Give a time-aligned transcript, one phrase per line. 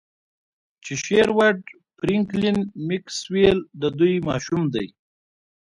[0.83, 1.57] چې شیروډ
[1.97, 2.57] فرینکلین
[2.87, 4.87] میکسویل د دوی ماشوم دی